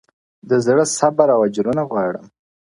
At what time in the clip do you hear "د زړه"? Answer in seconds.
0.49-0.83